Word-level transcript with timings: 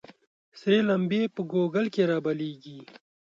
ســـــــرې 0.59 0.79
لمـبـــــې 0.87 1.21
په 1.33 1.41
ګوګـل 1.51 1.85
کــې 1.93 2.03
رابلـيـــږي 2.11 2.79